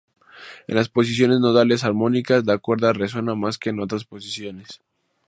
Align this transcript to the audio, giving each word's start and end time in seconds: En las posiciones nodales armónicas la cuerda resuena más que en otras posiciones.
En 0.65 0.73
las 0.73 0.89
posiciones 0.89 1.39
nodales 1.41 1.83
armónicas 1.83 2.43
la 2.47 2.57
cuerda 2.57 2.91
resuena 2.91 3.35
más 3.35 3.59
que 3.59 3.69
en 3.69 3.79
otras 3.81 4.03
posiciones. 4.03 4.81